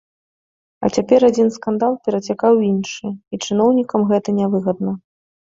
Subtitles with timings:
[0.87, 3.07] А цяпер адзін скандал перацякае ў іншы,
[3.37, 4.91] і чыноўнікам гэта нявыгадна.